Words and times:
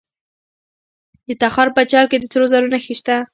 د 1.27 1.29
تخار 1.41 1.67
په 1.75 1.81
چال 1.91 2.05
کې 2.11 2.17
د 2.19 2.25
سرو 2.31 2.45
زرو 2.51 2.67
نښې 2.73 2.93
شته. 2.99 3.15